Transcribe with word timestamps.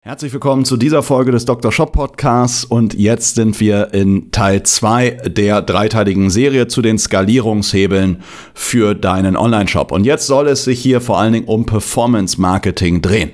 Herzlich 0.00 0.32
willkommen 0.32 0.64
zu 0.64 0.76
dieser 0.76 1.02
Folge 1.02 1.32
des 1.32 1.44
Dr. 1.44 1.72
Shop 1.72 1.90
Podcasts 1.90 2.64
und 2.64 2.94
jetzt 2.94 3.34
sind 3.34 3.58
wir 3.58 3.92
in 3.92 4.30
Teil 4.30 4.62
2 4.62 5.10
der 5.26 5.60
dreiteiligen 5.60 6.30
Serie 6.30 6.68
zu 6.68 6.82
den 6.82 7.00
Skalierungshebeln 7.00 8.22
für 8.54 8.94
deinen 8.94 9.36
Online-Shop. 9.36 9.90
Und 9.90 10.04
jetzt 10.04 10.28
soll 10.28 10.46
es 10.46 10.62
sich 10.62 10.80
hier 10.80 11.00
vor 11.00 11.18
allen 11.18 11.32
Dingen 11.32 11.48
um 11.48 11.66
Performance 11.66 12.40
Marketing 12.40 13.02
drehen. 13.02 13.32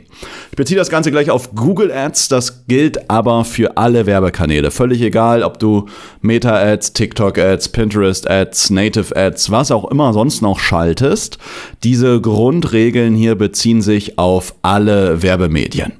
Ich 0.50 0.56
beziehe 0.56 0.78
das 0.78 0.90
Ganze 0.90 1.10
gleich 1.10 1.30
auf 1.30 1.54
Google 1.54 1.90
Ads, 1.92 2.28
das 2.28 2.66
gilt 2.66 3.10
aber 3.10 3.44
für 3.44 3.76
alle 3.76 4.06
Werbekanäle. 4.06 4.70
Völlig 4.70 5.00
egal, 5.02 5.42
ob 5.42 5.58
du 5.58 5.86
Meta 6.20 6.54
Ads, 6.56 6.92
TikTok 6.92 7.38
Ads, 7.38 7.70
Pinterest 7.70 8.30
Ads, 8.30 8.70
Native 8.70 9.16
Ads, 9.16 9.50
was 9.50 9.70
auch 9.70 9.90
immer 9.90 10.12
sonst 10.12 10.42
noch 10.42 10.58
schaltest. 10.58 11.38
Diese 11.82 12.20
Grundregeln 12.20 13.14
hier 13.14 13.34
beziehen 13.34 13.82
sich 13.82 14.18
auf 14.18 14.54
alle 14.62 15.22
Werbemedien. 15.22 15.92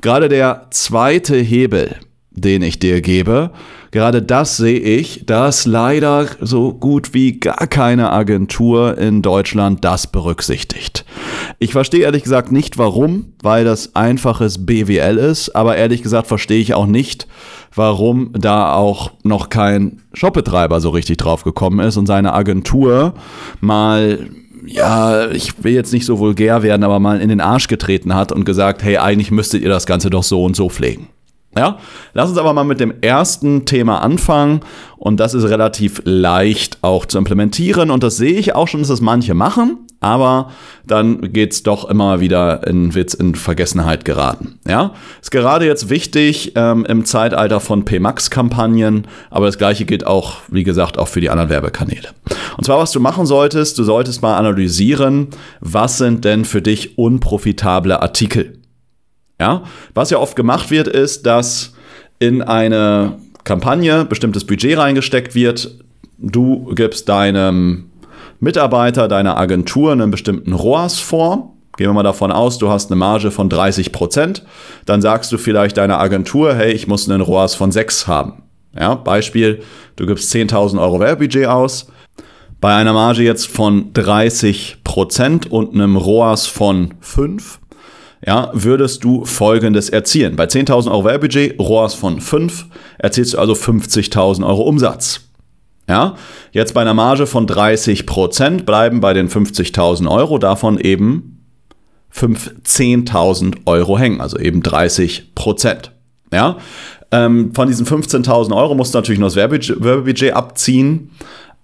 Gerade 0.00 0.28
der 0.28 0.66
zweite 0.70 1.36
Hebel, 1.36 1.96
den 2.30 2.62
ich 2.62 2.78
dir 2.78 3.00
gebe, 3.00 3.50
gerade 3.90 4.22
das 4.22 4.56
sehe 4.56 4.78
ich, 4.78 5.26
dass 5.26 5.66
leider 5.66 6.26
so 6.40 6.72
gut 6.72 7.12
wie 7.12 7.40
gar 7.40 7.66
keine 7.66 8.12
Agentur 8.12 8.96
in 8.98 9.20
Deutschland 9.20 9.84
das 9.84 10.06
berücksichtigt. 10.06 11.04
Ich 11.58 11.72
verstehe 11.72 12.02
ehrlich 12.02 12.22
gesagt 12.22 12.52
nicht 12.52 12.78
warum, 12.78 13.32
weil 13.42 13.64
das 13.64 13.96
einfaches 13.96 14.64
BWL 14.64 15.18
ist, 15.18 15.50
aber 15.56 15.76
ehrlich 15.76 16.02
gesagt 16.02 16.28
verstehe 16.28 16.60
ich 16.60 16.74
auch 16.74 16.86
nicht, 16.86 17.26
warum 17.74 18.30
da 18.32 18.74
auch 18.74 19.10
noch 19.24 19.48
kein 19.48 20.00
Shopbetreiber 20.12 20.80
so 20.80 20.90
richtig 20.90 21.18
drauf 21.18 21.42
gekommen 21.42 21.80
ist 21.80 21.96
und 21.96 22.06
seine 22.06 22.32
Agentur 22.32 23.14
mal 23.60 24.30
ja, 24.66 25.30
ich 25.30 25.64
will 25.64 25.72
jetzt 25.72 25.92
nicht 25.92 26.04
so 26.04 26.18
vulgär 26.18 26.62
werden, 26.62 26.84
aber 26.84 27.00
mal 27.00 27.20
in 27.20 27.30
den 27.30 27.40
Arsch 27.40 27.66
getreten 27.66 28.14
hat 28.14 28.30
und 28.30 28.44
gesagt, 28.44 28.82
hey, 28.82 28.98
eigentlich 28.98 29.30
müsstet 29.30 29.62
ihr 29.62 29.70
das 29.70 29.86
Ganze 29.86 30.10
doch 30.10 30.22
so 30.22 30.44
und 30.44 30.54
so 30.54 30.68
pflegen. 30.68 31.08
Ja, 31.56 31.78
lass 32.14 32.30
uns 32.30 32.38
aber 32.38 32.52
mal 32.52 32.62
mit 32.62 32.78
dem 32.78 32.94
ersten 33.00 33.66
Thema 33.66 34.02
anfangen 34.02 34.60
und 34.98 35.18
das 35.18 35.34
ist 35.34 35.48
relativ 35.48 36.00
leicht 36.04 36.78
auch 36.82 37.06
zu 37.06 37.18
implementieren 37.18 37.90
und 37.90 38.04
das 38.04 38.16
sehe 38.18 38.38
ich 38.38 38.54
auch 38.54 38.68
schon, 38.68 38.80
dass 38.80 38.88
das 38.88 39.00
manche 39.00 39.34
machen, 39.34 39.78
aber 39.98 40.52
dann 40.86 41.32
geht's 41.32 41.64
doch 41.64 41.90
immer 41.90 42.20
wieder 42.20 42.64
in 42.68 42.94
Witz 42.94 43.14
in 43.14 43.34
Vergessenheit 43.34 44.04
geraten. 44.04 44.60
Ja, 44.64 44.94
ist 45.20 45.32
gerade 45.32 45.66
jetzt 45.66 45.90
wichtig 45.90 46.52
ähm, 46.54 46.84
im 46.84 47.04
Zeitalter 47.04 47.58
von 47.58 47.84
PMAX-Kampagnen, 47.84 49.08
aber 49.28 49.46
das 49.46 49.58
gleiche 49.58 49.86
gilt 49.86 50.06
auch, 50.06 50.36
wie 50.48 50.62
gesagt, 50.62 50.98
auch 50.98 51.08
für 51.08 51.20
die 51.20 51.30
anderen 51.30 51.50
Werbekanäle. 51.50 52.10
Und 52.56 52.64
zwar, 52.64 52.78
was 52.78 52.92
du 52.92 53.00
machen 53.00 53.26
solltest, 53.26 53.76
du 53.76 53.82
solltest 53.82 54.22
mal 54.22 54.36
analysieren, 54.36 55.28
was 55.58 55.98
sind 55.98 56.24
denn 56.24 56.44
für 56.44 56.62
dich 56.62 56.96
unprofitable 56.96 58.00
Artikel? 58.00 58.59
Ja, 59.40 59.62
was 59.94 60.10
ja 60.10 60.18
oft 60.18 60.36
gemacht 60.36 60.70
wird, 60.70 60.86
ist, 60.86 61.24
dass 61.24 61.72
in 62.18 62.42
eine 62.42 63.18
Kampagne 63.44 64.04
bestimmtes 64.04 64.46
Budget 64.46 64.76
reingesteckt 64.76 65.34
wird. 65.34 65.78
Du 66.18 66.70
gibst 66.74 67.08
deinem 67.08 67.90
Mitarbeiter, 68.38 69.08
deiner 69.08 69.38
Agentur 69.38 69.92
einen 69.92 70.10
bestimmten 70.10 70.52
ROAS 70.52 71.00
vor. 71.00 71.56
Gehen 71.78 71.88
wir 71.88 71.94
mal 71.94 72.02
davon 72.02 72.30
aus, 72.30 72.58
du 72.58 72.68
hast 72.68 72.90
eine 72.90 72.98
Marge 72.98 73.30
von 73.30 73.48
30 73.48 73.92
Prozent. 73.92 74.44
Dann 74.84 75.00
sagst 75.00 75.32
du 75.32 75.38
vielleicht 75.38 75.78
deiner 75.78 75.98
Agentur, 75.98 76.54
hey, 76.54 76.72
ich 76.72 76.86
muss 76.86 77.08
einen 77.08 77.22
ROAS 77.22 77.54
von 77.54 77.72
6 77.72 78.06
haben. 78.06 78.42
Ja, 78.78 78.94
Beispiel, 78.94 79.62
du 79.96 80.04
gibst 80.04 80.32
10.000 80.34 80.78
Euro 80.78 81.00
Werbebudget 81.00 81.46
aus. 81.46 81.90
Bei 82.60 82.74
einer 82.74 82.92
Marge 82.92 83.22
jetzt 83.22 83.46
von 83.46 83.94
30 83.94 84.78
Prozent 84.84 85.50
und 85.50 85.72
einem 85.72 85.96
ROAS 85.96 86.46
von 86.46 86.92
5 87.00 87.58
ja, 88.24 88.50
würdest 88.52 89.02
du 89.04 89.24
folgendes 89.24 89.88
erzielen. 89.88 90.36
Bei 90.36 90.44
10.000 90.44 90.90
Euro 90.90 91.04
Werbebudget, 91.04 91.58
ROAS 91.58 91.94
von 91.94 92.20
5, 92.20 92.66
erzielst 92.98 93.34
du 93.34 93.38
also 93.38 93.54
50.000 93.54 94.46
Euro 94.46 94.62
Umsatz. 94.62 95.20
Ja, 95.88 96.14
jetzt 96.52 96.74
bei 96.74 96.82
einer 96.82 96.94
Marge 96.94 97.26
von 97.26 97.46
30 97.46 98.06
Prozent 98.06 98.64
bleiben 98.64 99.00
bei 99.00 99.12
den 99.12 99.28
50.000 99.28 100.08
Euro 100.08 100.38
davon 100.38 100.78
eben 100.78 101.44
15.000 102.14 103.66
Euro 103.66 103.98
hängen, 103.98 104.20
also 104.20 104.38
eben 104.38 104.62
30 104.62 105.34
Prozent. 105.34 105.92
Ja, 106.32 106.58
ähm, 107.10 107.52
von 107.54 107.66
diesen 107.66 107.86
15.000 107.86 108.54
Euro 108.54 108.74
musst 108.74 108.94
du 108.94 108.98
natürlich 108.98 109.18
noch 109.18 109.28
das 109.28 109.36
Werbebudget 109.36 110.32
abziehen. 110.32 111.10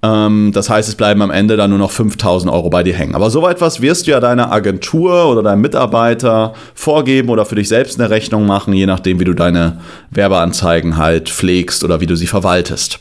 Ähm, 0.06 0.52
das 0.52 0.70
heißt, 0.70 0.88
es 0.88 0.94
bleiben 0.94 1.22
am 1.22 1.30
Ende 1.30 1.56
dann 1.56 1.70
nur 1.70 1.78
noch 1.78 1.90
5000 1.90 2.52
Euro 2.52 2.70
bei 2.70 2.82
dir 2.82 2.94
hängen. 2.94 3.14
Aber 3.14 3.30
so 3.30 3.46
etwas 3.48 3.80
wirst 3.80 4.06
du 4.06 4.12
ja 4.12 4.20
deiner 4.20 4.52
Agentur 4.52 5.28
oder 5.28 5.42
deinem 5.42 5.62
Mitarbeiter 5.62 6.54
vorgeben 6.74 7.28
oder 7.28 7.44
für 7.44 7.56
dich 7.56 7.68
selbst 7.68 7.98
eine 7.98 8.10
Rechnung 8.10 8.46
machen, 8.46 8.72
je 8.72 8.86
nachdem, 8.86 9.20
wie 9.20 9.24
du 9.24 9.34
deine 9.34 9.80
Werbeanzeigen 10.10 10.96
halt 10.96 11.28
pflegst 11.28 11.82
oder 11.82 12.00
wie 12.00 12.06
du 12.06 12.14
sie 12.14 12.26
verwaltest. 12.26 13.00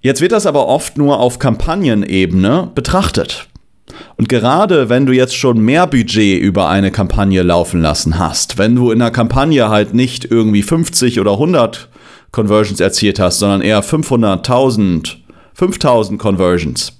Jetzt 0.00 0.20
wird 0.20 0.32
das 0.32 0.46
aber 0.46 0.66
oft 0.66 0.98
nur 0.98 1.20
auf 1.20 1.38
Kampagnenebene 1.38 2.70
betrachtet. 2.74 3.46
Und 4.16 4.28
gerade 4.28 4.88
wenn 4.88 5.06
du 5.06 5.12
jetzt 5.12 5.36
schon 5.36 5.60
mehr 5.60 5.86
Budget 5.86 6.40
über 6.40 6.68
eine 6.68 6.90
Kampagne 6.90 7.42
laufen 7.42 7.80
lassen 7.80 8.18
hast, 8.18 8.58
wenn 8.58 8.74
du 8.74 8.90
in 8.90 9.00
einer 9.00 9.10
Kampagne 9.10 9.68
halt 9.68 9.94
nicht 9.94 10.24
irgendwie 10.24 10.62
50 10.62 11.20
oder 11.20 11.32
100 11.32 11.88
Conversions 12.32 12.80
erzielt 12.80 13.20
hast, 13.20 13.38
sondern 13.38 13.60
eher 13.60 13.82
500, 13.82 14.38
1000, 14.38 15.21
5000 15.54 16.18
Conversions. 16.18 16.98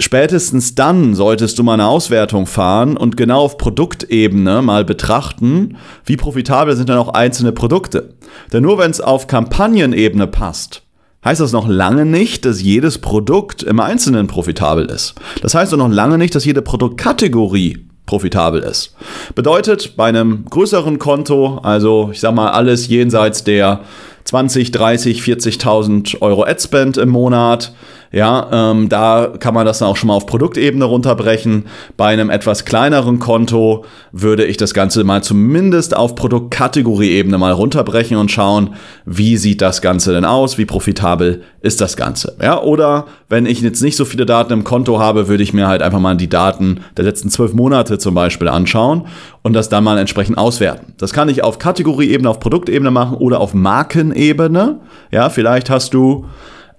Spätestens 0.00 0.74
dann 0.74 1.14
solltest 1.14 1.58
du 1.58 1.64
mal 1.64 1.74
eine 1.74 1.88
Auswertung 1.88 2.46
fahren 2.46 2.96
und 2.96 3.16
genau 3.16 3.40
auf 3.40 3.58
Produktebene 3.58 4.62
mal 4.62 4.84
betrachten, 4.84 5.76
wie 6.04 6.16
profitabel 6.16 6.76
sind 6.76 6.88
dann 6.88 6.98
auch 6.98 7.14
einzelne 7.14 7.52
Produkte. 7.52 8.14
Denn 8.52 8.62
nur 8.62 8.78
wenn 8.78 8.92
es 8.92 9.00
auf 9.00 9.26
Kampagnenebene 9.26 10.28
passt, 10.28 10.82
heißt 11.24 11.40
das 11.40 11.52
noch 11.52 11.66
lange 11.66 12.06
nicht, 12.06 12.44
dass 12.44 12.62
jedes 12.62 12.98
Produkt 12.98 13.64
im 13.64 13.80
Einzelnen 13.80 14.28
profitabel 14.28 14.86
ist. 14.86 15.14
Das 15.42 15.54
heißt 15.54 15.74
auch 15.74 15.78
noch 15.78 15.88
lange 15.88 16.16
nicht, 16.16 16.34
dass 16.34 16.44
jede 16.44 16.62
Produktkategorie 16.62 17.88
profitabel 18.06 18.62
ist. 18.62 18.94
Bedeutet, 19.34 19.96
bei 19.96 20.06
einem 20.06 20.44
größeren 20.48 20.98
Konto, 20.98 21.58
also 21.58 22.10
ich 22.12 22.20
sag 22.20 22.34
mal 22.34 22.50
alles 22.50 22.88
jenseits 22.88 23.44
der 23.44 23.80
20, 24.28 24.72
30, 24.72 25.22
40.000 25.22 26.20
Euro 26.20 26.42
Adspend 26.42 26.98
im 26.98 27.08
Monat. 27.08 27.72
Ja, 28.10 28.70
ähm, 28.70 28.88
da 28.88 29.34
kann 29.38 29.52
man 29.52 29.66
das 29.66 29.80
dann 29.80 29.88
auch 29.88 29.96
schon 29.96 30.08
mal 30.08 30.14
auf 30.14 30.26
Produktebene 30.26 30.84
runterbrechen. 30.84 31.66
Bei 31.96 32.06
einem 32.06 32.30
etwas 32.30 32.64
kleineren 32.64 33.18
Konto 33.18 33.84
würde 34.12 34.46
ich 34.46 34.56
das 34.56 34.72
Ganze 34.72 35.04
mal 35.04 35.22
zumindest 35.22 35.94
auf 35.94 36.14
Produktkategorieebene 36.14 37.36
mal 37.36 37.52
runterbrechen 37.52 38.16
und 38.16 38.30
schauen, 38.30 38.74
wie 39.04 39.36
sieht 39.36 39.60
das 39.60 39.82
Ganze 39.82 40.12
denn 40.12 40.24
aus, 40.24 40.56
wie 40.56 40.64
profitabel 40.64 41.42
ist 41.60 41.82
das 41.82 41.96
Ganze. 41.96 42.36
Ja, 42.40 42.62
oder 42.62 43.06
wenn 43.28 43.44
ich 43.44 43.60
jetzt 43.60 43.82
nicht 43.82 43.96
so 43.96 44.06
viele 44.06 44.24
Daten 44.24 44.54
im 44.54 44.64
Konto 44.64 44.98
habe, 44.98 45.28
würde 45.28 45.42
ich 45.42 45.52
mir 45.52 45.68
halt 45.68 45.82
einfach 45.82 46.00
mal 46.00 46.16
die 46.16 46.30
Daten 46.30 46.80
der 46.96 47.04
letzten 47.04 47.28
zwölf 47.28 47.52
Monate 47.52 47.98
zum 47.98 48.14
Beispiel 48.14 48.48
anschauen 48.48 49.06
und 49.42 49.52
das 49.52 49.68
dann 49.68 49.84
mal 49.84 49.98
entsprechend 49.98 50.38
auswerten. 50.38 50.94
Das 50.96 51.12
kann 51.12 51.28
ich 51.28 51.44
auf 51.44 51.58
Kategorieebene, 51.58 52.30
auf 52.30 52.40
Produktebene 52.40 52.90
machen 52.90 53.18
oder 53.18 53.40
auf 53.40 53.52
Markenebene. 53.52 54.80
Ja, 55.10 55.28
vielleicht 55.28 55.68
hast 55.68 55.92
du 55.92 56.24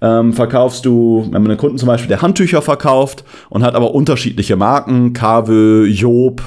ähm, 0.02 0.32
verkaufst 0.32 0.86
du, 0.86 1.24
wenn 1.30 1.42
man 1.42 1.50
einen 1.50 1.58
Kunden 1.58 1.78
zum 1.78 1.86
Beispiel, 1.86 2.08
der 2.08 2.22
Handtücher 2.22 2.62
verkauft 2.62 3.24
und 3.48 3.62
hat 3.62 3.74
aber 3.74 3.94
unterschiedliche 3.94 4.56
Marken, 4.56 5.12
Kave, 5.12 5.86
Job 5.86 6.42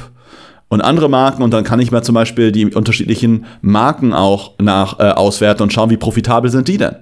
und 0.70 0.82
andere 0.82 1.10
Marken 1.10 1.44
und 1.44 1.52
dann 1.52 1.64
kann 1.64 1.80
ich 1.80 1.92
mir 1.92 2.02
zum 2.02 2.16
Beispiel 2.16 2.52
die 2.52 2.66
unterschiedlichen 2.66 3.46
Marken 3.62 4.14
auch 4.14 4.54
nach 4.60 5.00
äh, 5.00 5.04
auswerten 5.04 5.64
und 5.64 5.74
schauen, 5.74 5.90
wie 5.90 5.98
profitabel 5.98 6.50
sind 6.50 6.68
die 6.68 6.78
denn. 6.78 6.96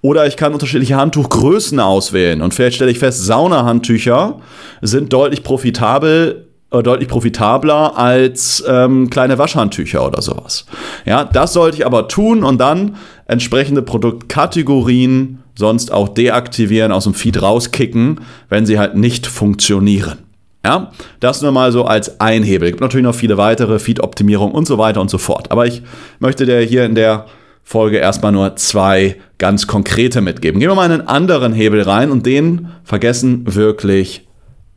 Oder 0.00 0.26
ich 0.26 0.36
kann 0.36 0.52
unterschiedliche 0.52 0.96
Handtuchgrößen 0.96 1.78
auswählen 1.80 2.42
und 2.42 2.54
vielleicht 2.54 2.76
stelle 2.76 2.90
ich 2.90 2.98
fest, 2.98 3.24
Saunahandtücher 3.24 4.40
sind 4.82 5.12
deutlich 5.12 5.42
profitabel 5.42 6.48
äh, 6.72 6.82
deutlich 6.82 7.08
profitabler 7.08 7.98
als 7.98 8.64
ähm, 8.66 9.10
kleine 9.10 9.36
Waschhandtücher 9.36 10.06
oder 10.06 10.22
sowas. 10.22 10.64
Ja, 11.04 11.24
das 11.24 11.52
sollte 11.52 11.76
ich 11.76 11.86
aber 11.86 12.08
tun 12.08 12.44
und 12.44 12.58
dann 12.58 12.96
entsprechende 13.26 13.82
Produktkategorien 13.82 15.41
sonst 15.54 15.92
auch 15.92 16.08
deaktivieren, 16.08 16.92
aus 16.92 17.04
dem 17.04 17.14
Feed 17.14 17.40
rauskicken, 17.42 18.20
wenn 18.48 18.66
sie 18.66 18.78
halt 18.78 18.96
nicht 18.96 19.26
funktionieren. 19.26 20.18
Ja, 20.64 20.92
das 21.18 21.42
nur 21.42 21.50
mal 21.50 21.72
so 21.72 21.84
als 21.84 22.20
Einhebel. 22.20 22.68
Es 22.68 22.72
gibt 22.72 22.82
natürlich 22.82 23.04
noch 23.04 23.14
viele 23.14 23.36
weitere 23.36 23.78
Feed-Optimierung 23.78 24.52
und 24.52 24.66
so 24.66 24.78
weiter 24.78 25.00
und 25.00 25.10
so 25.10 25.18
fort. 25.18 25.50
Aber 25.50 25.66
ich 25.66 25.82
möchte 26.20 26.46
dir 26.46 26.60
hier 26.60 26.84
in 26.84 26.94
der 26.94 27.26
Folge 27.64 27.98
erstmal 27.98 28.32
nur 28.32 28.54
zwei 28.56 29.16
ganz 29.38 29.66
konkrete 29.66 30.20
mitgeben. 30.20 30.60
Gehen 30.60 30.70
wir 30.70 30.76
mal 30.76 30.90
einen 30.90 31.08
anderen 31.08 31.52
Hebel 31.52 31.82
rein 31.82 32.10
und 32.10 32.26
den 32.26 32.68
vergessen 32.84 33.54
wirklich, 33.54 34.28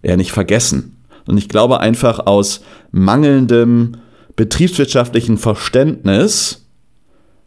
ja 0.01 0.17
nicht 0.17 0.31
vergessen. 0.31 0.97
Und 1.27 1.37
ich 1.37 1.49
glaube 1.49 1.79
einfach 1.79 2.25
aus 2.25 2.61
mangelndem 2.91 3.97
betriebswirtschaftlichen 4.35 5.37
Verständnis 5.37 6.64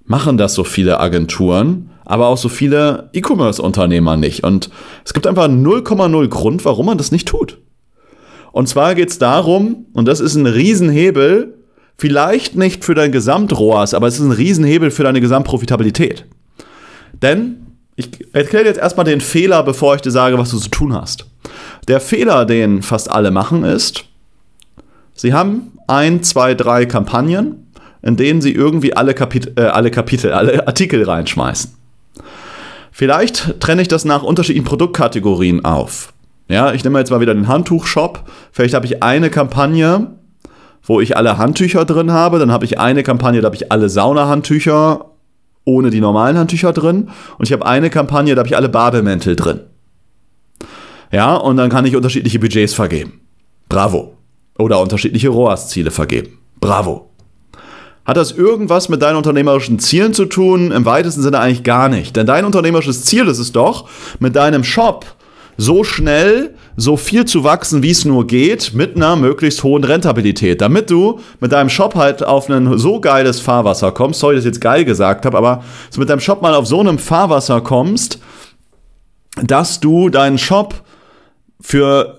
machen 0.08 0.36
das 0.36 0.54
so 0.54 0.64
viele 0.64 0.98
Agenturen, 0.98 1.90
aber 2.04 2.26
auch 2.26 2.38
so 2.38 2.48
viele 2.48 3.10
E-Commerce-Unternehmer 3.12 4.16
nicht. 4.16 4.42
Und 4.42 4.70
es 5.04 5.14
gibt 5.14 5.26
einfach 5.26 5.46
0,0 5.46 6.28
Grund, 6.28 6.64
warum 6.64 6.86
man 6.86 6.98
das 6.98 7.12
nicht 7.12 7.28
tut. 7.28 7.58
Und 8.50 8.68
zwar 8.68 8.94
geht 8.94 9.10
es 9.10 9.18
darum, 9.18 9.86
und 9.92 10.08
das 10.08 10.20
ist 10.20 10.34
ein 10.34 10.46
Riesenhebel, 10.46 11.54
vielleicht 11.96 12.56
nicht 12.56 12.84
für 12.84 12.94
dein 12.94 13.12
Gesamtroas, 13.12 13.92
aber 13.92 14.06
es 14.06 14.14
ist 14.14 14.24
ein 14.24 14.32
Riesenhebel 14.32 14.90
für 14.90 15.02
deine 15.02 15.20
Gesamtprofitabilität. 15.20 16.24
Denn 17.20 17.66
ich 17.96 18.08
erkläre 18.32 18.64
jetzt 18.64 18.78
erstmal 18.78 19.04
den 19.04 19.20
Fehler, 19.20 19.62
bevor 19.62 19.94
ich 19.96 20.00
dir 20.00 20.10
sage, 20.10 20.38
was 20.38 20.50
du 20.50 20.58
zu 20.58 20.70
tun 20.70 20.94
hast. 20.94 21.26
Der 21.88 22.00
Fehler, 22.00 22.46
den 22.46 22.82
fast 22.82 23.10
alle 23.10 23.30
machen, 23.30 23.64
ist, 23.64 24.04
sie 25.14 25.34
haben 25.34 25.72
ein, 25.88 26.22
zwei, 26.22 26.54
drei 26.54 26.86
Kampagnen, 26.86 27.67
in 28.02 28.16
denen 28.16 28.40
sie 28.40 28.52
irgendwie 28.52 28.96
alle, 28.96 29.14
Kapit 29.14 29.58
äh, 29.58 29.62
alle 29.62 29.90
Kapitel, 29.90 30.32
alle 30.32 30.66
Artikel 30.66 31.04
reinschmeißen. 31.04 31.74
Vielleicht 32.92 33.60
trenne 33.60 33.82
ich 33.82 33.88
das 33.88 34.04
nach 34.04 34.22
unterschiedlichen 34.22 34.66
Produktkategorien 34.66 35.64
auf. 35.64 36.12
Ja, 36.48 36.72
ich 36.72 36.82
nehme 36.82 36.98
jetzt 36.98 37.10
mal 37.10 37.20
wieder 37.20 37.34
den 37.34 37.46
Handtuchshop. 37.46 38.24
Vielleicht 38.52 38.74
habe 38.74 38.86
ich 38.86 39.02
eine 39.02 39.30
Kampagne, 39.30 40.08
wo 40.82 41.00
ich 41.00 41.16
alle 41.16 41.38
Handtücher 41.38 41.84
drin 41.84 42.10
habe. 42.10 42.38
Dann 42.38 42.50
habe 42.50 42.64
ich 42.64 42.80
eine 42.80 43.02
Kampagne, 43.02 43.40
da 43.40 43.46
habe 43.46 43.56
ich 43.56 43.70
alle 43.70 43.88
Saunahandtücher 43.88 45.04
ohne 45.64 45.90
die 45.90 46.00
normalen 46.00 46.38
Handtücher 46.38 46.72
drin. 46.72 47.10
Und 47.36 47.46
ich 47.46 47.52
habe 47.52 47.66
eine 47.66 47.90
Kampagne, 47.90 48.34
da 48.34 48.40
habe 48.40 48.48
ich 48.48 48.56
alle 48.56 48.70
Bademäntel 48.70 49.36
drin. 49.36 49.60
Ja, 51.12 51.34
und 51.36 51.56
dann 51.56 51.70
kann 51.70 51.84
ich 51.84 51.94
unterschiedliche 51.94 52.38
Budgets 52.38 52.74
vergeben. 52.74 53.20
Bravo. 53.68 54.16
Oder 54.58 54.80
unterschiedliche 54.80 55.28
ROAS-Ziele 55.28 55.90
vergeben. 55.90 56.38
Bravo. 56.58 57.07
Hat 58.08 58.16
das 58.16 58.32
irgendwas 58.32 58.88
mit 58.88 59.02
deinen 59.02 59.16
unternehmerischen 59.16 59.78
Zielen 59.78 60.14
zu 60.14 60.24
tun? 60.24 60.72
Im 60.72 60.86
weitesten 60.86 61.20
Sinne 61.20 61.40
eigentlich 61.40 61.62
gar 61.62 61.90
nicht. 61.90 62.16
Denn 62.16 62.26
dein 62.26 62.46
unternehmerisches 62.46 63.04
Ziel 63.04 63.28
ist 63.28 63.38
es 63.38 63.52
doch, 63.52 63.86
mit 64.18 64.34
deinem 64.34 64.64
Shop 64.64 65.04
so 65.58 65.84
schnell, 65.84 66.54
so 66.74 66.96
viel 66.96 67.26
zu 67.26 67.44
wachsen, 67.44 67.82
wie 67.82 67.90
es 67.90 68.06
nur 68.06 68.26
geht, 68.26 68.72
mit 68.72 68.96
einer 68.96 69.14
möglichst 69.16 69.62
hohen 69.62 69.84
Rentabilität. 69.84 70.62
Damit 70.62 70.88
du 70.88 71.20
mit 71.40 71.52
deinem 71.52 71.68
Shop 71.68 71.96
halt 71.96 72.24
auf 72.24 72.48
ein 72.48 72.78
so 72.78 72.98
geiles 72.98 73.40
Fahrwasser 73.40 73.92
kommst, 73.92 74.20
sorry, 74.20 74.36
dass 74.36 74.44
ich 74.46 74.52
jetzt 74.52 74.62
geil 74.62 74.86
gesagt 74.86 75.26
habe, 75.26 75.36
aber 75.36 75.62
mit 75.98 76.08
deinem 76.08 76.20
Shop 76.20 76.40
mal 76.40 76.54
auf 76.54 76.66
so 76.66 76.80
einem 76.80 76.98
Fahrwasser 76.98 77.60
kommst, 77.60 78.20
dass 79.42 79.80
du 79.80 80.08
deinen 80.08 80.38
Shop 80.38 80.82
für 81.60 82.17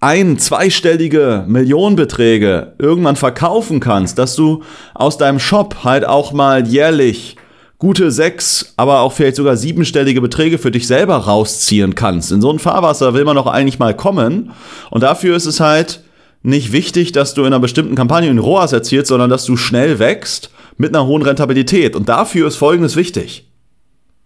ein, 0.00 0.38
zweistellige 0.38 1.44
Millionenbeträge 1.46 2.72
irgendwann 2.78 3.16
verkaufen 3.16 3.80
kannst, 3.80 4.18
dass 4.18 4.34
du 4.34 4.62
aus 4.94 5.18
deinem 5.18 5.38
Shop 5.38 5.84
halt 5.84 6.06
auch 6.06 6.32
mal 6.32 6.66
jährlich 6.66 7.36
gute 7.78 8.10
sechs, 8.10 8.74
aber 8.76 9.00
auch 9.00 9.12
vielleicht 9.12 9.36
sogar 9.36 9.56
siebenstellige 9.56 10.20
Beträge 10.20 10.58
für 10.58 10.70
dich 10.70 10.86
selber 10.86 11.16
rausziehen 11.16 11.94
kannst. 11.94 12.32
In 12.32 12.40
so 12.40 12.50
ein 12.50 12.58
Fahrwasser 12.58 13.14
will 13.14 13.24
man 13.24 13.36
doch 13.36 13.46
eigentlich 13.46 13.78
mal 13.78 13.94
kommen. 13.94 14.52
Und 14.90 15.02
dafür 15.02 15.36
ist 15.36 15.46
es 15.46 15.60
halt 15.60 16.02
nicht 16.42 16.72
wichtig, 16.72 17.12
dass 17.12 17.34
du 17.34 17.42
in 17.42 17.48
einer 17.48 17.60
bestimmten 17.60 17.94
Kampagne 17.94 18.30
in 18.30 18.38
ROAS 18.38 18.72
erzielst, 18.72 19.08
sondern 19.08 19.30
dass 19.30 19.44
du 19.44 19.56
schnell 19.56 19.98
wächst 19.98 20.50
mit 20.76 20.94
einer 20.94 21.06
hohen 21.06 21.22
Rentabilität. 21.22 21.96
Und 21.96 22.08
dafür 22.08 22.48
ist 22.48 22.56
Folgendes 22.56 22.96
wichtig. 22.96 23.50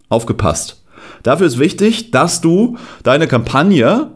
Aufgepasst. 0.08 0.82
Dafür 1.22 1.46
ist 1.46 1.58
wichtig, 1.58 2.10
dass 2.10 2.40
du 2.40 2.76
deine 3.02 3.26
Kampagne 3.26 4.10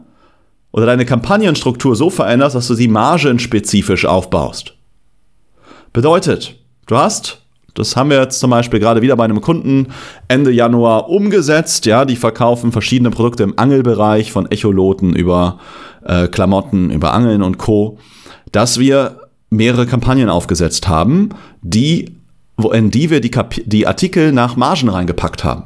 oder 0.71 0.85
deine 0.85 1.05
Kampagnenstruktur 1.05 1.95
so 1.95 2.09
veränderst, 2.09 2.55
dass 2.55 2.67
du 2.67 2.73
sie 2.73 2.87
margenspezifisch 2.87 4.05
aufbaust. 4.05 4.75
Bedeutet, 5.93 6.55
du 6.87 6.97
hast 6.97 7.41
das 7.79 7.95
haben 7.95 8.09
wir 8.09 8.19
jetzt 8.19 8.39
zum 8.39 8.49
Beispiel 8.49 8.79
gerade 8.79 9.01
wieder 9.01 9.15
bei 9.15 9.23
einem 9.23 9.39
Kunden 9.39 9.87
Ende 10.27 10.51
Januar 10.51 11.09
umgesetzt. 11.09 11.85
Ja, 11.85 12.03
die 12.03 12.17
verkaufen 12.17 12.73
verschiedene 12.73 13.09
Produkte 13.09 13.43
im 13.43 13.57
Angelbereich 13.57 14.33
von 14.33 14.51
Echoloten 14.51 15.15
über 15.15 15.59
äh, 16.03 16.27
Klamotten, 16.27 16.91
über 16.91 17.13
Angeln 17.13 17.41
und 17.41 17.57
Co. 17.57 17.97
Dass 18.51 18.79
wir 18.79 19.21
mehrere 19.49 19.85
Kampagnen 19.85 20.29
aufgesetzt 20.29 20.89
haben, 20.89 21.29
die, 21.61 22.17
in 22.73 22.91
die 22.91 23.09
wir 23.09 23.21
die, 23.21 23.31
die 23.65 23.87
Artikel 23.87 24.31
nach 24.31 24.57
Margen 24.57 24.89
reingepackt 24.89 25.43
haben. 25.43 25.63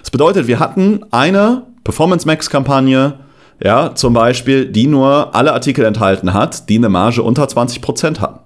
Das 0.00 0.10
bedeutet, 0.10 0.46
wir 0.46 0.60
hatten 0.60 1.00
eine 1.10 1.64
Performance 1.82 2.26
Max 2.26 2.48
Kampagne, 2.48 3.18
ja, 3.62 3.94
zum 3.94 4.14
Beispiel, 4.14 4.66
die 4.66 4.86
nur 4.86 5.34
alle 5.34 5.52
Artikel 5.52 5.84
enthalten 5.84 6.34
hat, 6.34 6.68
die 6.68 6.76
eine 6.76 6.88
Marge 6.88 7.22
unter 7.22 7.44
20% 7.44 8.20
hatten. 8.20 8.40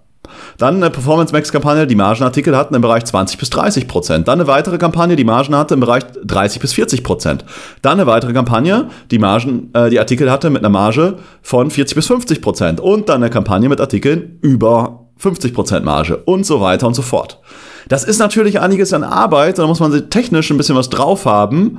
Dann 0.58 0.76
eine 0.76 0.90
Performance 0.90 1.32
Max 1.32 1.52
Kampagne, 1.52 1.86
die 1.86 1.94
Margenartikel 1.94 2.56
hatten 2.56 2.74
im 2.74 2.82
Bereich 2.82 3.04
20 3.04 3.38
bis 3.38 3.50
30 3.50 3.88
Prozent. 3.88 4.28
Dann 4.28 4.40
eine 4.40 4.48
weitere 4.48 4.78
Kampagne, 4.78 5.16
die 5.16 5.24
Margen 5.24 5.54
hatte 5.54 5.74
im 5.74 5.80
Bereich 5.80 6.04
30 6.24 6.60
bis 6.60 6.72
40 6.72 7.04
Prozent. 7.04 7.44
Dann 7.82 7.94
eine 7.94 8.06
weitere 8.06 8.32
Kampagne, 8.32 8.88
die 9.10 9.18
Margen, 9.18 9.70
äh, 9.72 9.90
die 9.90 9.98
Artikel 9.98 10.30
hatte 10.30 10.50
mit 10.50 10.62
einer 10.62 10.68
Marge 10.68 11.16
von 11.42 11.70
40 11.70 11.94
bis 11.94 12.06
50 12.06 12.42
Prozent. 12.42 12.80
Und 12.80 13.08
dann 13.08 13.22
eine 13.22 13.30
Kampagne 13.30 13.68
mit 13.68 13.80
Artikeln 13.80 14.38
über 14.42 15.06
50 15.18 15.54
Prozent 15.54 15.84
Marge 15.84 16.16
und 16.24 16.44
so 16.46 16.60
weiter 16.60 16.86
und 16.86 16.94
so 16.94 17.02
fort. 17.02 17.40
Das 17.88 18.04
ist 18.04 18.18
natürlich 18.18 18.60
einiges 18.60 18.92
an 18.92 19.02
Arbeit, 19.02 19.58
da 19.58 19.66
muss 19.66 19.80
man 19.80 20.10
technisch 20.10 20.50
ein 20.50 20.58
bisschen 20.58 20.76
was 20.76 20.90
drauf 20.90 21.24
haben, 21.24 21.78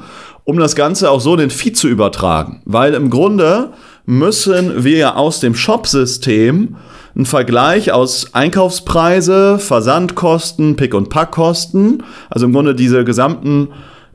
um 0.50 0.57
das 0.57 0.75
Ganze 0.75 1.12
auch 1.12 1.22
so 1.22 1.34
in 1.34 1.42
den 1.42 1.50
Feed 1.51 1.78
zu 1.78 1.88
übertragen. 1.88 2.63
Weil 2.66 2.96
im 2.96 3.12
Grunde 3.12 3.69
müssen 4.07 4.84
wir 4.84 4.98
ja 4.98 5.16
aus 5.16 5.40
dem 5.40 5.54
Shop-System 5.54 6.75
ein 7.16 7.25
Vergleich 7.28 7.92
aus 7.92 8.34
Einkaufspreise, 8.34 9.60
Versandkosten, 9.60 10.75
Pick- 10.75 10.96
und 10.96 11.10
Packkosten, 11.10 12.01
also 12.31 12.48
im 12.48 12.54
Grunde 12.54 12.74
diese 12.74 13.06
gesamten 13.06 13.68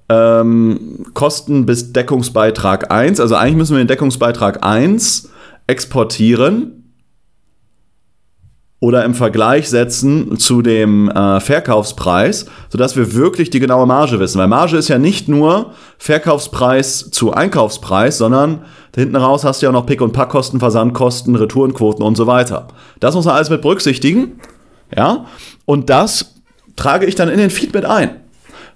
ähm, 0.08 1.04
Kosten 1.14 1.66
bis 1.66 1.92
Deckungsbeitrag 1.92 2.90
1. 2.90 3.20
Also 3.20 3.36
eigentlich 3.36 3.56
müssen 3.56 3.76
wir 3.76 3.84
den 3.84 3.88
Deckungsbeitrag 3.88 4.66
1 4.66 5.30
exportieren 5.68 6.83
oder 8.84 9.02
im 9.02 9.14
Vergleich 9.14 9.70
setzen 9.70 10.38
zu 10.38 10.60
dem 10.60 11.08
äh, 11.08 11.40
Verkaufspreis, 11.40 12.44
sodass 12.68 12.96
wir 12.96 13.14
wirklich 13.14 13.48
die 13.48 13.58
genaue 13.58 13.86
Marge 13.86 14.20
wissen. 14.20 14.38
Weil 14.38 14.46
Marge 14.46 14.76
ist 14.76 14.88
ja 14.88 14.98
nicht 14.98 15.26
nur 15.26 15.72
Verkaufspreis 15.96 17.10
zu 17.10 17.32
Einkaufspreis, 17.32 18.18
sondern 18.18 18.66
hinten 18.94 19.16
raus 19.16 19.42
hast 19.42 19.62
du 19.62 19.66
ja 19.66 19.72
noch 19.72 19.86
Pick- 19.86 20.02
und 20.02 20.12
Packkosten, 20.12 20.60
Versandkosten, 20.60 21.34
Retourenquoten 21.34 22.04
und 22.04 22.14
so 22.14 22.26
weiter. 22.26 22.68
Das 23.00 23.14
muss 23.14 23.24
man 23.24 23.36
alles 23.36 23.48
mit 23.48 23.62
berücksichtigen. 23.62 24.38
Ja, 24.94 25.24
und 25.64 25.88
das 25.88 26.34
trage 26.76 27.06
ich 27.06 27.14
dann 27.14 27.30
in 27.30 27.38
den 27.38 27.48
Feed 27.48 27.72
mit 27.72 27.86
ein 27.86 28.20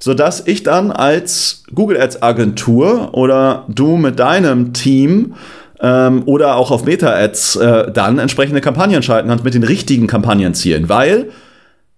sodass 0.01 0.47
ich 0.47 0.63
dann 0.63 0.93
als 0.93 1.65
Google 1.75 2.01
Ads 2.01 2.23
Agentur 2.23 3.15
oder 3.15 3.65
du 3.67 3.97
mit 3.97 4.21
deinem 4.21 4.73
Team 4.73 5.35
ähm, 5.81 6.23
oder 6.27 6.57
auch 6.57 6.71
auf 6.71 6.85
Meta-Ads 6.85 7.57
äh, 7.57 7.93
dann 7.93 8.19
entsprechende 8.19 8.61
Kampagnen 8.61 9.03
schalten 9.03 9.29
kannst 9.29 9.45
mit 9.45 9.55
den 9.55 9.65
richtigen 9.65 10.07
Kampagnenzielen. 10.07 10.89
Weil 10.89 11.31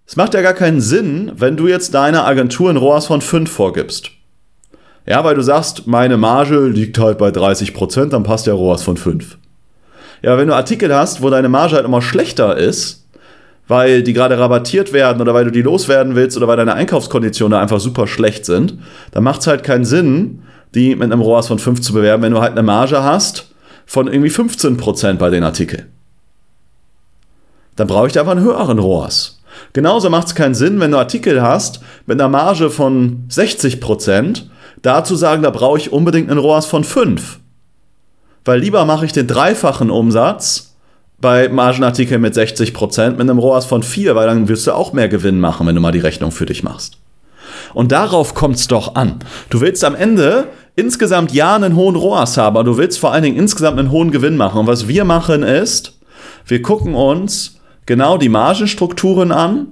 es 0.05 0.15
macht 0.15 0.33
ja 0.33 0.41
gar 0.41 0.53
keinen 0.53 0.81
Sinn, 0.81 1.31
wenn 1.35 1.57
du 1.57 1.67
jetzt 1.67 1.93
deiner 1.93 2.25
Agentur 2.25 2.69
ein 2.69 2.77
ROAS 2.77 3.05
von 3.05 3.21
5 3.21 3.49
vorgibst. 3.49 4.11
Ja, 5.07 5.23
weil 5.23 5.35
du 5.35 5.41
sagst, 5.41 5.87
meine 5.87 6.17
Marge 6.17 6.67
liegt 6.67 6.99
halt 6.99 7.17
bei 7.17 7.29
30%, 7.29 8.09
dann 8.09 8.23
passt 8.23 8.45
der 8.45 8.53
ROAS 8.53 8.83
von 8.83 8.97
5. 8.97 9.37
Ja, 10.21 10.37
wenn 10.37 10.47
du 10.47 10.55
Artikel 10.55 10.93
hast, 10.93 11.23
wo 11.23 11.29
deine 11.29 11.49
Marge 11.49 11.75
halt 11.75 11.85
immer 11.85 12.01
schlechter 12.01 12.55
ist, 12.55 13.07
weil 13.67 14.03
die 14.03 14.13
gerade 14.13 14.37
rabattiert 14.37 14.93
werden 14.93 15.21
oder 15.21 15.33
weil 15.33 15.45
du 15.45 15.51
die 15.51 15.61
loswerden 15.61 16.15
willst 16.15 16.37
oder 16.37 16.47
weil 16.47 16.57
deine 16.57 16.73
Einkaufskonditionen 16.73 17.57
einfach 17.57 17.79
super 17.79 18.05
schlecht 18.05 18.45
sind, 18.45 18.77
dann 19.11 19.23
macht 19.23 19.41
es 19.41 19.47
halt 19.47 19.63
keinen 19.63 19.85
Sinn, 19.85 20.43
die 20.75 20.95
mit 20.95 21.11
einem 21.11 21.21
ROAS 21.21 21.47
von 21.47 21.57
5 21.57 21.81
zu 21.81 21.93
bewerben, 21.93 22.21
wenn 22.23 22.33
du 22.33 22.41
halt 22.41 22.51
eine 22.51 22.63
Marge 22.63 23.01
hast, 23.01 23.50
von 23.85 24.07
irgendwie 24.07 24.31
15% 24.31 25.13
bei 25.15 25.29
den 25.29 25.43
Artikeln. 25.43 25.87
Dann 27.75 27.87
brauche 27.87 28.07
ich 28.07 28.13
da 28.13 28.21
einfach 28.21 28.33
einen 28.33 28.45
höheren 28.45 28.79
ROAS. 28.79 29.41
Genauso 29.73 30.09
macht 30.09 30.27
es 30.27 30.35
keinen 30.35 30.55
Sinn, 30.55 30.79
wenn 30.79 30.91
du 30.91 30.97
Artikel 30.97 31.41
hast 31.41 31.81
mit 32.05 32.19
einer 32.19 32.29
Marge 32.29 32.69
von 32.69 33.25
60%, 33.29 34.43
da 34.81 35.03
zu 35.03 35.15
sagen, 35.15 35.43
da 35.43 35.49
brauche 35.49 35.77
ich 35.77 35.91
unbedingt 35.91 36.29
einen 36.29 36.39
ROAS 36.39 36.65
von 36.65 36.83
5. 36.83 37.39
Weil 38.45 38.59
lieber 38.59 38.85
mache 38.85 39.05
ich 39.05 39.13
den 39.13 39.27
dreifachen 39.27 39.91
Umsatz 39.91 40.75
bei 41.19 41.49
Margenartikeln 41.49 42.21
mit 42.21 42.35
60% 42.35 43.11
mit 43.11 43.21
einem 43.21 43.39
ROAS 43.39 43.65
von 43.65 43.83
4, 43.83 44.15
weil 44.15 44.27
dann 44.27 44.47
wirst 44.47 44.65
du 44.67 44.71
auch 44.71 44.93
mehr 44.93 45.07
Gewinn 45.07 45.39
machen, 45.39 45.67
wenn 45.67 45.75
du 45.75 45.81
mal 45.81 45.91
die 45.91 45.99
Rechnung 45.99 46.31
für 46.31 46.47
dich 46.47 46.63
machst. 46.63 46.97
Und 47.73 47.91
darauf 47.91 48.33
kommt 48.33 48.55
es 48.55 48.67
doch 48.67 48.95
an. 48.95 49.19
Du 49.49 49.61
willst 49.61 49.83
am 49.83 49.95
Ende 49.95 50.47
insgesamt 50.75 51.33
ja 51.33 51.55
einen 51.55 51.75
hohen 51.75 51.95
ROAS 51.95 52.37
haben, 52.37 52.57
aber 52.57 52.63
du 52.63 52.77
willst 52.77 52.99
vor 52.99 53.11
allen 53.11 53.23
Dingen 53.23 53.37
insgesamt 53.37 53.79
einen 53.79 53.91
hohen 53.91 54.11
Gewinn 54.11 54.37
machen. 54.37 54.59
Und 54.59 54.67
was 54.67 54.87
wir 54.87 55.05
machen 55.05 55.43
ist, 55.43 55.99
wir 56.45 56.61
gucken 56.61 56.95
uns 56.95 57.59
genau 57.85 58.17
die 58.17 58.29
Margenstrukturen 58.29 59.31
an, 59.31 59.67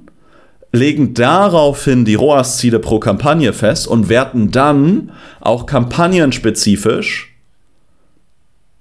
legen 0.72 1.14
daraufhin 1.14 2.06
die 2.06 2.16
ROAS-Ziele 2.16 2.80
pro 2.80 3.00
Kampagne 3.00 3.54
fest 3.54 3.88
und 3.88 4.10
werten 4.10 4.52
dann 4.52 5.12
auch 5.42 5.66
kampagnenspezifisch 5.66 7.30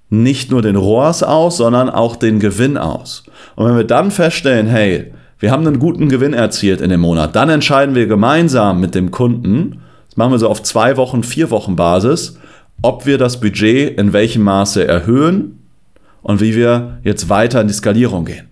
nicht 0.09 0.51
nur 0.51 0.61
den 0.61 0.75
ROAS 0.75 1.23
aus, 1.23 1.57
sondern 1.57 1.89
auch 1.89 2.15
den 2.15 2.39
Gewinn 2.39 2.77
aus. 2.77 3.23
Und 3.55 3.67
wenn 3.67 3.77
wir 3.77 3.83
dann 3.83 4.11
feststellen, 4.11 4.67
hey, 4.67 5.13
wir 5.39 5.51
haben 5.51 5.65
einen 5.65 5.79
guten 5.79 6.09
Gewinn 6.09 6.33
erzielt 6.33 6.81
in 6.81 6.89
dem 6.89 7.01
Monat, 7.01 7.35
dann 7.35 7.49
entscheiden 7.49 7.95
wir 7.95 8.07
gemeinsam 8.07 8.79
mit 8.79 8.93
dem 8.93 9.09
Kunden, 9.09 9.81
das 10.07 10.17
machen 10.17 10.31
wir 10.31 10.39
so 10.39 10.49
auf 10.49 10.61
zwei 10.63 10.97
Wochen, 10.97 11.23
vier 11.23 11.49
Wochen 11.49 11.75
Basis, 11.75 12.37
ob 12.81 13.05
wir 13.05 13.17
das 13.17 13.39
Budget 13.39 13.97
in 13.97 14.13
welchem 14.13 14.43
Maße 14.43 14.85
erhöhen 14.85 15.59
und 16.21 16.41
wie 16.41 16.55
wir 16.55 16.99
jetzt 17.03 17.29
weiter 17.29 17.61
in 17.61 17.67
die 17.67 17.73
Skalierung 17.73 18.25
gehen. 18.25 18.49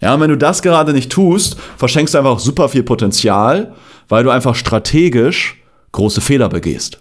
Ja, 0.00 0.14
und 0.14 0.20
wenn 0.20 0.30
du 0.30 0.36
das 0.36 0.62
gerade 0.62 0.92
nicht 0.92 1.12
tust, 1.12 1.56
verschenkst 1.76 2.14
du 2.14 2.18
einfach 2.18 2.40
super 2.40 2.68
viel 2.68 2.82
Potenzial, 2.82 3.72
weil 4.08 4.24
du 4.24 4.30
einfach 4.30 4.54
strategisch 4.54 5.62
große 5.92 6.20
Fehler 6.20 6.48
begehst. 6.48 7.00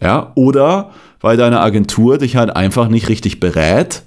Ja, 0.00 0.32
oder 0.36 0.90
weil 1.20 1.36
deine 1.36 1.60
Agentur 1.60 2.18
dich 2.18 2.36
halt 2.36 2.54
einfach 2.54 2.88
nicht 2.88 3.08
richtig 3.08 3.40
berät 3.40 4.02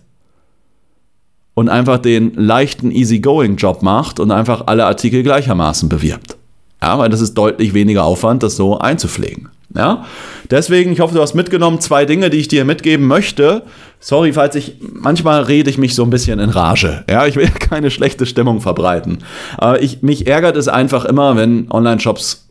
und 1.53 1.69
einfach 1.69 1.97
den 1.97 2.33
leichten 2.35 2.91
Easy-Going-Job 2.91 3.81
macht 3.81 4.19
und 4.19 4.31
einfach 4.31 4.63
alle 4.67 4.85
Artikel 4.85 5.23
gleichermaßen 5.23 5.89
bewirbt. 5.89 6.37
Ja, 6.81 6.97
weil 6.97 7.09
das 7.09 7.21
ist 7.21 7.35
deutlich 7.35 7.73
weniger 7.73 8.03
Aufwand, 8.03 8.41
das 8.43 8.55
so 8.55 8.79
einzupflegen. 8.79 9.49
Ja, 9.73 10.05
deswegen, 10.49 10.91
ich 10.91 10.99
hoffe, 10.99 11.15
du 11.15 11.21
hast 11.21 11.33
mitgenommen 11.33 11.79
zwei 11.79 12.05
Dinge, 12.05 12.29
die 12.29 12.37
ich 12.37 12.49
dir 12.49 12.65
mitgeben 12.65 13.07
möchte. 13.07 13.63
Sorry, 13.99 14.33
falls 14.33 14.55
ich, 14.55 14.75
manchmal 14.81 15.43
rede 15.43 15.69
ich 15.69 15.77
mich 15.77 15.95
so 15.95 16.03
ein 16.03 16.09
bisschen 16.09 16.39
in 16.39 16.49
Rage. 16.49 17.05
Ja, 17.09 17.25
ich 17.25 17.35
will 17.35 17.49
keine 17.59 17.91
schlechte 17.91 18.25
Stimmung 18.25 18.59
verbreiten. 18.59 19.19
Aber 19.57 19.81
ich, 19.81 20.01
mich 20.01 20.27
ärgert 20.27 20.57
es 20.57 20.67
einfach 20.67 21.05
immer, 21.05 21.37
wenn 21.37 21.71
Online-Shops 21.71 22.49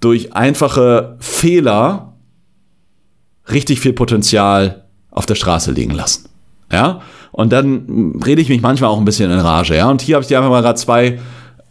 durch 0.00 0.34
einfache 0.34 1.16
Fehler 1.18 2.14
richtig 3.50 3.80
viel 3.80 3.92
Potenzial 3.92 4.84
auf 5.10 5.26
der 5.26 5.34
Straße 5.34 5.72
liegen 5.72 5.94
lassen. 5.94 6.28
Ja, 6.72 7.00
und 7.40 7.50
dann 7.52 8.20
rede 8.26 8.42
ich 8.42 8.50
mich 8.50 8.60
manchmal 8.60 8.90
auch 8.90 8.98
ein 8.98 9.06
bisschen 9.06 9.30
in 9.30 9.38
Rage. 9.38 9.74
Ja, 9.74 9.88
und 9.88 10.02
hier 10.02 10.16
habe 10.16 10.22
ich 10.22 10.28
dir 10.28 10.36
einfach 10.36 10.50
mal 10.50 10.60
gerade 10.60 10.78
zwei 10.78 11.18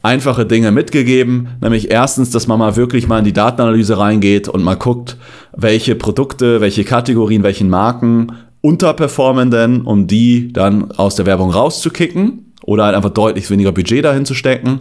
einfache 0.02 0.48
Dinge 0.48 0.72
mitgegeben, 0.72 1.50
nämlich 1.62 1.92
erstens, 1.92 2.32
dass 2.32 2.48
man 2.48 2.58
mal 2.58 2.76
wirklich 2.76 3.08
mal 3.08 3.20
in 3.20 3.26
die 3.26 3.34
Datenanalyse 3.34 4.00
reingeht 4.00 4.50
und 4.50 4.64
mal 4.64 4.78
guckt, 4.78 5.18
welche 5.56 5.94
Produkte, 5.94 6.60
welche 6.60 6.86
Kategorien, 6.86 7.44
welchen 7.44 7.70
Marken 7.70 8.32
unterperformen 8.62 9.52
denn, 9.52 9.82
um 9.82 10.08
die 10.08 10.52
dann 10.52 10.92
aus 10.94 11.14
der 11.14 11.28
Werbung 11.28 11.52
rauszukicken 11.52 12.54
oder 12.64 12.86
halt 12.86 12.96
einfach 12.96 13.12
deutlich 13.12 13.48
weniger 13.52 13.72
Budget 13.72 14.04
dahin 14.04 14.26
zu 14.26 14.34
stecken. 14.34 14.80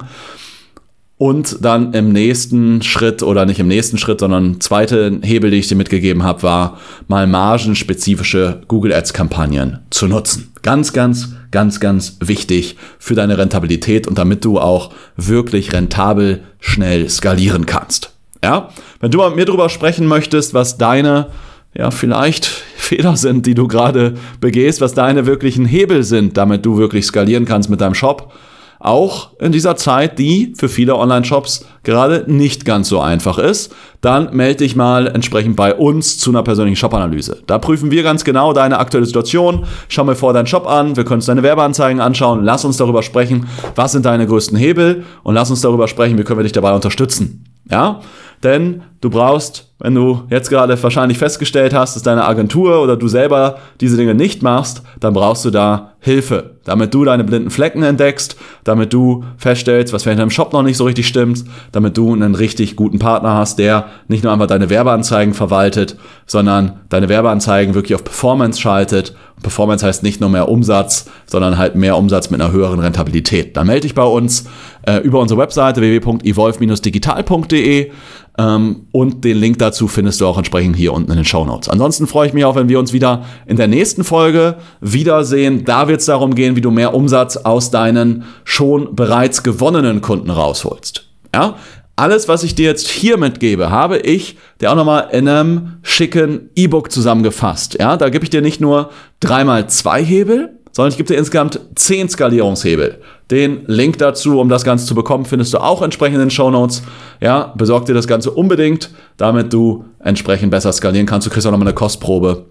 Und 1.18 1.64
dann 1.64 1.94
im 1.94 2.12
nächsten 2.12 2.80
Schritt 2.80 3.24
oder 3.24 3.44
nicht 3.44 3.58
im 3.58 3.66
nächsten 3.66 3.98
Schritt, 3.98 4.20
sondern 4.20 4.60
zweite 4.60 5.18
Hebel, 5.22 5.50
die 5.50 5.56
ich 5.56 5.66
dir 5.66 5.74
mitgegeben 5.74 6.22
habe, 6.22 6.44
war 6.44 6.78
mal 7.08 7.26
margenspezifische 7.26 8.62
Google 8.68 8.92
Ads 8.92 9.12
Kampagnen 9.14 9.80
zu 9.90 10.06
nutzen. 10.06 10.52
Ganz, 10.62 10.92
ganz, 10.92 11.30
ganz, 11.50 11.80
ganz 11.80 12.18
wichtig 12.20 12.76
für 13.00 13.16
deine 13.16 13.36
Rentabilität 13.36 14.06
und 14.06 14.16
damit 14.16 14.44
du 14.44 14.60
auch 14.60 14.92
wirklich 15.16 15.72
rentabel 15.72 16.44
schnell 16.60 17.08
skalieren 17.08 17.66
kannst. 17.66 18.12
Ja, 18.44 18.68
wenn 19.00 19.10
du 19.10 19.18
mal 19.18 19.30
mit 19.30 19.38
mir 19.38 19.44
darüber 19.46 19.70
sprechen 19.70 20.06
möchtest, 20.06 20.54
was 20.54 20.78
deine 20.78 21.26
ja, 21.74 21.90
vielleicht 21.90 22.46
Fehler 22.76 23.16
sind, 23.16 23.44
die 23.44 23.54
du 23.54 23.66
gerade 23.66 24.14
begehst, 24.40 24.80
was 24.80 24.94
deine 24.94 25.26
wirklichen 25.26 25.64
Hebel 25.64 26.04
sind, 26.04 26.36
damit 26.36 26.64
du 26.64 26.78
wirklich 26.78 27.06
skalieren 27.06 27.44
kannst 27.44 27.70
mit 27.70 27.80
deinem 27.80 27.94
Shop, 27.94 28.32
auch 28.80 29.30
in 29.40 29.52
dieser 29.52 29.76
Zeit, 29.76 30.18
die 30.18 30.54
für 30.56 30.68
viele 30.68 30.96
Online-Shops 30.96 31.66
gerade 31.82 32.24
nicht 32.26 32.64
ganz 32.64 32.88
so 32.88 33.00
einfach 33.00 33.38
ist, 33.38 33.74
dann 34.00 34.34
melde 34.34 34.58
dich 34.58 34.76
mal 34.76 35.08
entsprechend 35.08 35.56
bei 35.56 35.74
uns 35.74 36.18
zu 36.18 36.30
einer 36.30 36.42
persönlichen 36.42 36.76
Shop-Analyse. 36.76 37.42
Da 37.46 37.58
prüfen 37.58 37.90
wir 37.90 38.02
ganz 38.02 38.24
genau 38.24 38.52
deine 38.52 38.78
aktuelle 38.78 39.06
Situation. 39.06 39.66
Schau 39.88 40.04
mir 40.04 40.14
vor 40.14 40.32
deinen 40.32 40.46
Shop 40.46 40.66
an, 40.66 40.96
wir 40.96 41.04
können 41.04 41.18
uns 41.18 41.26
deine 41.26 41.42
Werbeanzeigen 41.42 42.00
anschauen, 42.00 42.44
lass 42.44 42.64
uns 42.64 42.76
darüber 42.76 43.02
sprechen, 43.02 43.48
was 43.74 43.92
sind 43.92 44.06
deine 44.06 44.26
größten 44.26 44.56
Hebel 44.56 45.04
und 45.24 45.34
lass 45.34 45.50
uns 45.50 45.60
darüber 45.60 45.88
sprechen, 45.88 46.18
wie 46.18 46.24
können 46.24 46.38
wir 46.38 46.44
dich 46.44 46.52
dabei 46.52 46.72
unterstützen. 46.74 47.44
Ja? 47.70 48.00
Denn 48.42 48.82
du 49.00 49.10
brauchst, 49.10 49.67
wenn 49.80 49.94
du 49.94 50.24
jetzt 50.28 50.50
gerade 50.50 50.80
wahrscheinlich 50.82 51.18
festgestellt 51.18 51.72
hast, 51.72 51.94
dass 51.94 52.02
deine 52.02 52.24
Agentur 52.24 52.82
oder 52.82 52.96
du 52.96 53.06
selber 53.06 53.58
diese 53.80 53.96
Dinge 53.96 54.14
nicht 54.14 54.42
machst, 54.42 54.82
dann 54.98 55.14
brauchst 55.14 55.44
du 55.44 55.50
da 55.50 55.92
Hilfe, 56.00 56.56
damit 56.64 56.94
du 56.94 57.04
deine 57.04 57.24
blinden 57.24 57.50
Flecken 57.50 57.82
entdeckst, 57.82 58.36
damit 58.64 58.92
du 58.92 59.24
feststellst, 59.36 59.92
was 59.92 60.02
vielleicht 60.02 60.16
in 60.16 60.20
deinem 60.20 60.30
Shop 60.30 60.52
noch 60.52 60.62
nicht 60.62 60.76
so 60.76 60.84
richtig 60.84 61.06
stimmt, 61.06 61.44
damit 61.72 61.96
du 61.96 62.12
einen 62.12 62.34
richtig 62.34 62.76
guten 62.76 62.98
Partner 62.98 63.34
hast, 63.34 63.58
der 63.58 63.86
nicht 64.08 64.24
nur 64.24 64.32
einfach 64.32 64.46
deine 64.46 64.70
Werbeanzeigen 64.70 65.34
verwaltet, 65.34 65.96
sondern 66.26 66.80
deine 66.88 67.08
Werbeanzeigen 67.08 67.74
wirklich 67.74 67.94
auf 67.94 68.04
Performance 68.04 68.60
schaltet. 68.60 69.14
Performance 69.42 69.86
heißt 69.86 70.02
nicht 70.02 70.20
nur 70.20 70.30
mehr 70.30 70.48
Umsatz, 70.48 71.06
sondern 71.26 71.58
halt 71.58 71.76
mehr 71.76 71.96
Umsatz 71.96 72.30
mit 72.30 72.40
einer 72.40 72.52
höheren 72.52 72.80
Rentabilität. 72.80 73.56
Dann 73.56 73.68
melde 73.68 73.82
dich 73.82 73.94
bei 73.94 74.04
uns 74.04 74.46
äh, 74.82 74.98
über 74.98 75.20
unsere 75.20 75.40
Webseite 75.40 75.80
www.evolve-digital.de 75.80 77.92
ähm, 78.38 78.86
und 78.92 79.24
den 79.24 79.36
Link 79.36 79.58
dazu 79.68 79.86
findest 79.86 80.20
du 80.20 80.26
auch 80.26 80.38
entsprechend 80.38 80.76
hier 80.76 80.92
unten 80.92 81.10
in 81.10 81.16
den 81.16 81.24
Show 81.24 81.44
Notes. 81.44 81.68
Ansonsten 81.68 82.06
freue 82.06 82.26
ich 82.26 82.32
mich 82.32 82.44
auch, 82.44 82.56
wenn 82.56 82.68
wir 82.68 82.78
uns 82.78 82.92
wieder 82.92 83.24
in 83.46 83.56
der 83.56 83.68
nächsten 83.68 84.02
Folge 84.02 84.56
wiedersehen. 84.80 85.64
Da 85.64 85.88
wird 85.88 86.00
es 86.00 86.06
darum 86.06 86.34
gehen, 86.34 86.56
wie 86.56 86.60
du 86.60 86.70
mehr 86.70 86.94
Umsatz 86.94 87.36
aus 87.36 87.70
deinen 87.70 88.24
schon 88.44 88.96
bereits 88.96 89.42
gewonnenen 89.42 90.00
Kunden 90.00 90.30
rausholst. 90.30 91.08
Ja, 91.34 91.56
alles, 91.96 92.28
was 92.28 92.44
ich 92.44 92.54
dir 92.54 92.66
jetzt 92.66 92.88
hier 92.88 93.18
mitgebe, 93.18 93.70
habe 93.70 93.98
ich 93.98 94.38
dir 94.60 94.70
auch 94.70 94.76
nochmal 94.76 95.08
in 95.12 95.28
einem 95.28 95.78
schicken 95.82 96.50
E-Book 96.54 96.90
zusammengefasst. 96.90 97.76
Ja, 97.78 97.96
da 97.96 98.08
gebe 98.08 98.24
ich 98.24 98.30
dir 98.30 98.40
nicht 98.40 98.60
nur 98.60 98.90
dreimal 99.20 99.68
zwei 99.68 100.02
Hebel, 100.02 100.58
sondern 100.72 100.92
ich 100.92 100.96
gebe 100.96 101.08
dir 101.08 101.18
insgesamt 101.18 101.60
zehn 101.74 102.08
Skalierungshebel. 102.08 103.00
Den 103.30 103.64
Link 103.66 103.98
dazu, 103.98 104.40
um 104.40 104.48
das 104.48 104.64
Ganze 104.64 104.86
zu 104.86 104.94
bekommen, 104.94 105.26
findest 105.26 105.52
du 105.52 105.58
auch 105.58 105.82
entsprechend 105.82 106.14
in 106.16 106.20
den 106.20 106.30
Show 106.30 106.50
Notes. 106.50 106.82
Ja, 107.20 107.52
besorg 107.56 107.84
dir 107.84 107.94
das 107.94 108.06
Ganze 108.06 108.30
unbedingt, 108.30 108.90
damit 109.18 109.52
du 109.52 109.84
entsprechend 109.98 110.50
besser 110.50 110.72
skalieren 110.72 111.06
kannst. 111.06 111.26
Du 111.26 111.30
kriegst 111.30 111.46
auch 111.46 111.50
nochmal 111.50 111.68
eine 111.68 111.74
Kostprobe, 111.74 112.46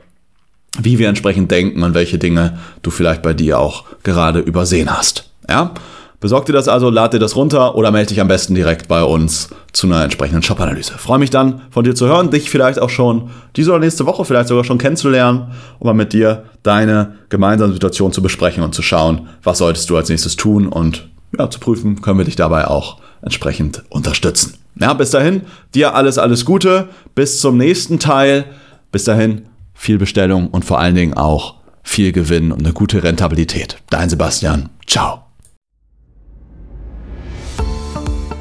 wie 0.80 1.00
wir 1.00 1.10
entsprechend 1.10 1.50
denken 1.50 1.82
und 1.82 1.96
welche 1.96 2.20
Dinge 2.20 2.60
du 2.84 2.92
vielleicht 2.92 3.24
bei 3.24 3.34
dir 3.34 3.60
auch 3.60 3.86
gerade 4.04 4.40
übersehen 4.40 4.96
hast. 4.96 5.32
Ja, 5.50 5.74
besorg 6.20 6.46
dir 6.46 6.54
das 6.54 6.68
also, 6.68 6.90
lad 6.90 7.14
dir 7.14 7.20
das 7.20 7.36
runter 7.36 7.76
oder 7.76 7.92
melde 7.92 8.10
dich 8.10 8.22
am 8.22 8.28
besten 8.28 8.56
direkt 8.56 8.88
bei 8.88 9.04
uns 9.04 9.50
zu 9.74 9.88
einer 9.88 10.04
entsprechenden 10.04 10.44
Shop-Analyse. 10.44 10.94
Freue 10.98 11.20
mich 11.20 11.30
dann 11.30 11.62
von 11.70 11.84
dir 11.84 11.96
zu 11.96 12.08
hören, 12.08 12.32
dich 12.32 12.50
vielleicht 12.50 12.80
auch 12.80 12.90
schon 12.90 13.30
diese 13.56 13.72
oder 13.72 13.80
nächste 13.80 14.06
Woche 14.06 14.26
vielleicht 14.26 14.50
sogar 14.50 14.64
schon 14.64 14.78
kennenzulernen, 14.78 15.52
um 15.80 15.88
mal 15.88 15.94
mit 15.94 16.14
dir 16.14 16.46
deine 16.64 17.16
gemeinsame 17.30 17.74
Situation 17.74 18.12
zu 18.12 18.22
besprechen 18.22 18.64
und 18.64 18.74
zu 18.74 18.82
schauen, 18.82 19.30
was 19.44 19.60
solltest 19.60 19.90
du 19.90 19.98
als 19.98 20.10
nächstes 20.10 20.36
tun 20.36 20.68
und 20.68 21.08
ja, 21.38 21.50
zu 21.50 21.60
prüfen, 21.60 22.02
können 22.02 22.18
wir 22.18 22.26
dich 22.26 22.36
dabei 22.36 22.68
auch 22.68 22.98
entsprechend 23.22 23.84
unterstützen. 23.90 24.56
Ja, 24.80 24.94
bis 24.94 25.12
dahin, 25.12 25.42
dir 25.74 25.96
alles, 25.96 26.18
alles 26.18 26.46
Gute. 26.46 26.90
Bis 27.16 27.42
zum 27.42 27.58
nächsten 27.58 28.00
Teil. 28.00 28.46
Bis 28.92 29.04
dahin, 29.04 29.44
viel 29.74 29.98
Bestellung 29.98 30.48
und 30.50 30.66
vor 30.66 30.80
allen 30.80 30.96
Dingen 30.96 31.16
auch 31.16 31.56
viel 31.84 32.12
Gewinn 32.12 32.52
und 32.52 32.60
eine 32.64 32.74
gute 32.74 33.04
Rentabilität. 33.04 33.78
Dein 33.90 34.10
Sebastian. 34.10 34.70
Ciao. 34.86 35.27